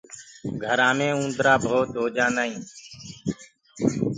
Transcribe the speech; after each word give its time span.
گھرآنٚ 0.63 0.95
مي 0.97 1.07
اُندرآ 1.19 1.53
ڀوت 1.63 1.89
هوجآندآ 1.97 2.43
هينٚ 2.49 2.65